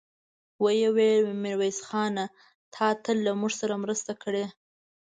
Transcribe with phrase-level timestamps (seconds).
[0.63, 2.25] ويې ويل: ميرويس خانه!
[2.73, 4.45] تا تل له موږ سره مرسته کړې.